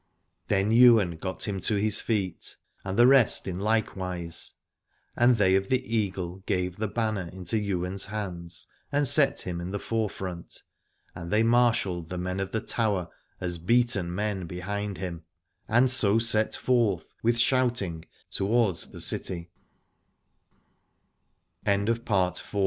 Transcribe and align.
Then 0.47 0.71
Ywain 0.71 1.17
got 1.17 1.47
him 1.47 1.59
to 1.59 1.75
his 1.75 2.01
feet, 2.01 2.55
and 2.83 2.97
the 2.97 3.05
rest 3.05 3.47
in 3.47 3.59
like 3.59 3.95
wise: 3.95 4.55
and 5.15 5.35
they 5.37 5.55
of 5.55 5.67
the 5.69 5.85
Eagle 5.95 6.37
gave 6.47 6.77
the 6.77 6.87
banner 6.87 7.29
into 7.31 7.55
Ywain's 7.57 8.05
hands 8.07 8.65
and 8.91 9.07
set 9.07 9.41
him 9.41 9.61
in 9.61 9.69
the 9.69 9.77
forefront, 9.77 10.63
and 11.13 11.29
they 11.29 11.43
marshalled 11.43 12.09
the 12.09 12.17
men 12.17 12.39
of 12.39 12.51
the 12.51 12.61
Tower 12.61 13.09
as 13.39 13.59
beaten 13.59 14.11
men 14.15 14.47
behind 14.47 14.97
him, 14.97 15.23
and 15.67 15.91
so 15.91 16.17
set 16.17 16.55
forth 16.55 17.13
with 17.21 17.37
shouting 17.37 18.03
t 18.31 19.47